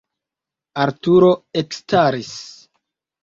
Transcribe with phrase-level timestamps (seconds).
[0.85, 1.29] Arturo
[1.63, 2.31] ekstaris.